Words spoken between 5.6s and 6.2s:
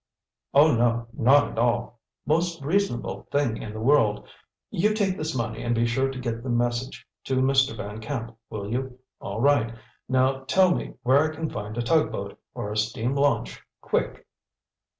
and be sure to